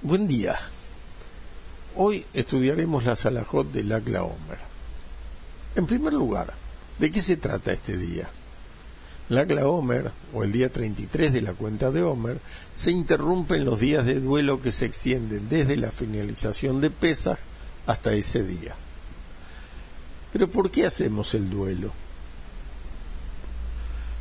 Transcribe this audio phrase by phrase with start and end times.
[0.00, 0.56] Buen día.
[1.96, 4.58] Hoy estudiaremos la Salahot de Lagla Omer.
[5.74, 6.54] En primer lugar,
[7.00, 8.28] ¿de qué se trata este día?
[9.28, 12.38] Lagla Omer, o el día 33 de la cuenta de Omer,
[12.74, 17.40] se interrumpen los días de duelo que se extienden desde la finalización de Pesach
[17.84, 18.76] hasta ese día.
[20.32, 21.90] Pero ¿por qué hacemos el duelo?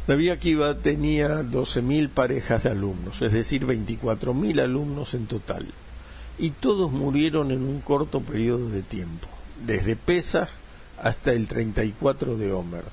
[0.07, 5.67] Rabbi Akiva tenía 12.000 parejas de alumnos, es decir, 24.000 alumnos en total,
[6.37, 9.27] y todos murieron en un corto periodo de tiempo,
[9.65, 10.47] desde Pesach
[10.97, 12.85] hasta el 34 de Homer,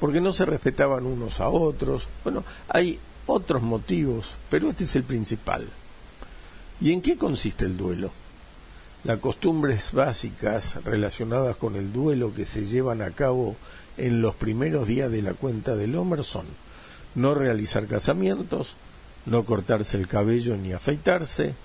[0.00, 2.08] porque no se respetaban unos a otros.
[2.24, 5.68] Bueno, hay otros motivos, pero este es el principal.
[6.80, 8.10] ¿Y en qué consiste el duelo?
[9.04, 13.56] Las costumbres básicas relacionadas con el duelo que se llevan a cabo
[13.96, 16.46] en los primeros días de la cuenta del Homer son
[17.16, 18.76] no realizar casamientos,
[19.26, 21.56] no cortarse el cabello ni afeitarse,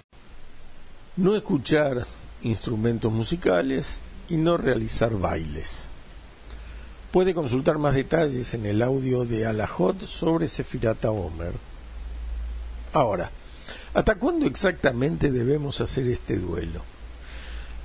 [1.15, 2.07] no escuchar
[2.41, 5.89] instrumentos musicales y no realizar bailes.
[7.11, 11.53] Puede consultar más detalles en el audio de Alajot sobre Sefirata Homer.
[12.93, 13.29] Ahora,
[13.93, 16.96] ¿hasta cuándo exactamente debemos hacer este duelo?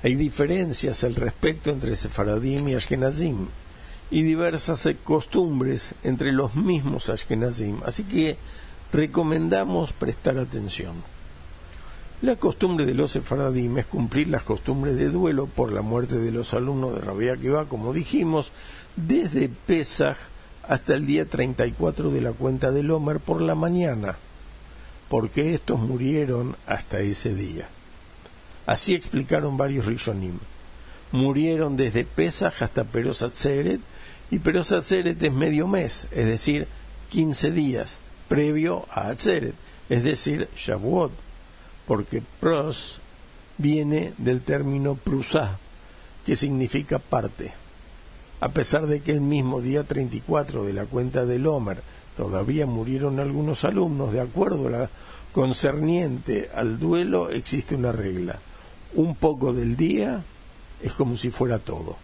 [0.03, 3.47] Hay diferencias al respecto entre Sefaradim y Ashkenazim,
[4.11, 8.37] y diversas costumbres entre los mismos Ashkenazim, así que
[8.91, 10.93] recomendamos prestar atención.
[12.21, 16.31] La costumbre de los sefaradim es cumplir las costumbres de duelo por la muerte de
[16.31, 18.51] los alumnos de Rabbi Akiva, como dijimos,
[18.95, 20.15] desde Pesach
[20.67, 24.17] hasta el día 34 de la cuenta del Homer por la mañana,
[25.09, 27.67] porque estos murieron hasta ese día.
[28.65, 30.39] Así explicaron varios Rishonim.
[31.11, 33.33] Murieron desde Pesach hasta Perosat
[34.31, 36.67] y pero Atzeret es medio mes, es decir,
[37.09, 39.53] 15 días previo a Atzeret,
[39.89, 41.11] es decir, Shavuot,
[41.85, 42.99] porque pros
[43.59, 45.59] viene del término prusá,
[46.25, 47.53] que significa parte.
[48.39, 51.83] A pesar de que el mismo día 34 de la cuenta del Homer
[52.17, 54.89] todavía murieron algunos alumnos, de acuerdo a la
[55.31, 58.39] concerniente al duelo existe una regla.
[58.95, 60.23] Un poco del día
[60.81, 61.97] es como si fuera todo.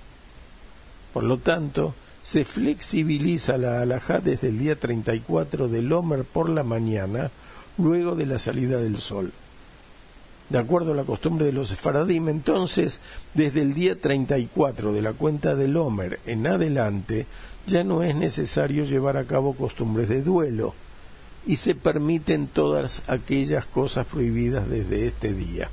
[1.13, 6.63] Por lo tanto, se flexibiliza la alajá desde el día 34 del Homer por la
[6.63, 7.31] mañana,
[7.77, 9.31] luego de la salida del sol.
[10.49, 13.01] De acuerdo a la costumbre de los Faradim, entonces,
[13.35, 17.27] desde el día 34 de la cuenta del Homer en adelante,
[17.67, 20.73] ya no es necesario llevar a cabo costumbres de duelo,
[21.45, 25.69] y se permiten todas aquellas cosas prohibidas desde este día.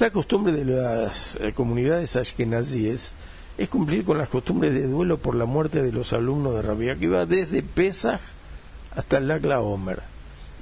[0.00, 3.12] La costumbre de las eh, comunidades ashkenazíes
[3.56, 6.88] es cumplir con las costumbres de duelo por la muerte de los alumnos de Rabbi
[6.88, 8.20] Akiva desde Pesach
[8.94, 10.02] hasta el Agla Omer.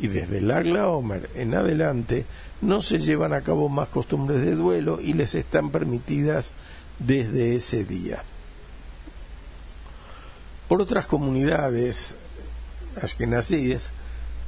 [0.01, 2.25] Y desde el Agla Omer en adelante
[2.63, 6.55] no se llevan a cabo más costumbres de duelo y les están permitidas
[6.99, 8.23] desde ese día.
[10.67, 12.17] Por otras comunidades
[13.03, 13.93] ashkenazíes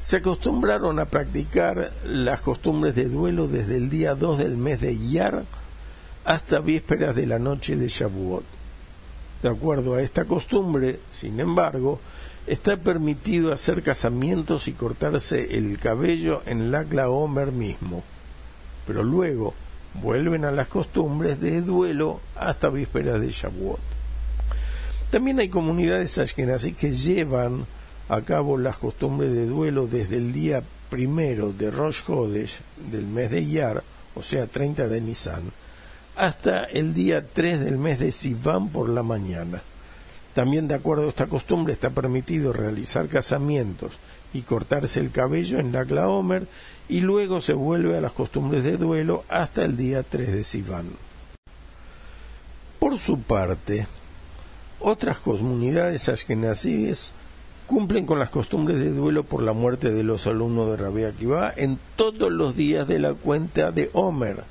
[0.02, 4.92] se acostumbraron a practicar las costumbres de duelo desde el día 2 del mes de
[4.92, 5.44] Iyar
[6.24, 8.44] hasta vísperas de la noche de Shavuot.
[9.42, 12.00] De acuerdo a esta costumbre, sin embargo,
[12.46, 18.02] está permitido hacer casamientos y cortarse el cabello en Lagla Omer mismo,
[18.86, 19.54] pero luego
[19.94, 23.80] vuelven a las costumbres de duelo hasta vísperas de Shavuot.
[25.10, 27.66] También hay comunidades ashkenazí que llevan
[28.08, 32.60] a cabo las costumbres de duelo desde el día primero de Rosh Hodesh
[32.90, 35.52] del mes de Iyar, o sea 30 de Nisan,
[36.16, 39.62] hasta el día 3 del mes de Sivan por la mañana.
[40.34, 43.98] También de acuerdo a esta costumbre está permitido realizar casamientos
[44.32, 46.46] y cortarse el cabello en la Omer
[46.88, 50.86] y luego se vuelve a las costumbres de duelo hasta el día 3 de Sivan.
[52.78, 53.86] Por su parte,
[54.80, 57.14] otras comunidades ashkenazíes
[57.68, 61.52] cumplen con las costumbres de duelo por la muerte de los alumnos de Rabbi Akiva
[61.56, 64.42] en todos los días de la cuenta de Omer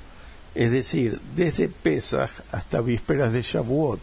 [0.58, 4.00] es decir, desde Pesach hasta vísperas de Shavuot.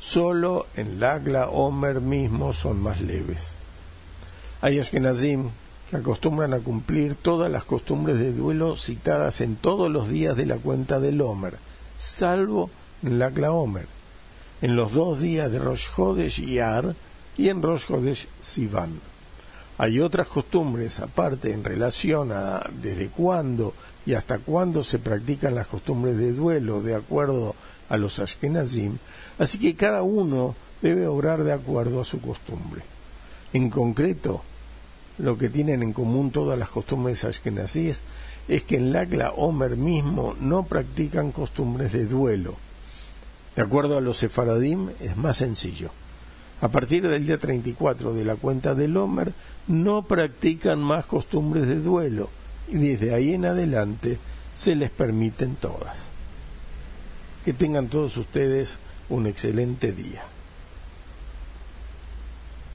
[0.00, 3.52] Solo en Lagla Omer mismo son más leves.
[4.60, 5.50] Hay Ashkenazim
[5.88, 10.46] que acostumbran a cumplir todas las costumbres de duelo citadas en todos los días de
[10.46, 11.58] la cuenta del Omer,
[11.96, 12.68] salvo
[13.04, 13.86] en Lagla Omer,
[14.62, 16.96] en los dos días de Rosh Hodesh Yar
[17.36, 17.86] y en Rosh
[18.40, 19.00] Sivan.
[19.78, 23.74] Hay otras costumbres aparte en relación a desde cuándo
[24.06, 27.54] y hasta cuándo se practican las costumbres de duelo de acuerdo
[27.88, 28.98] a los Ashkenazim,
[29.38, 32.82] así que cada uno debe obrar de acuerdo a su costumbre.
[33.52, 34.42] En concreto,
[35.18, 38.02] lo que tienen en común todas las costumbres ashkenazíes
[38.48, 42.56] es que en Lagla Omer mismo no practican costumbres de duelo.
[43.54, 45.90] De acuerdo a los sefaradim es más sencillo.
[46.60, 49.32] A partir del día 34 de la cuenta del Omer
[49.66, 52.30] no practican más costumbres de duelo
[52.68, 54.18] y desde ahí en adelante
[54.54, 55.96] se les permiten todas.
[57.44, 60.22] Que tengan todos ustedes un excelente día.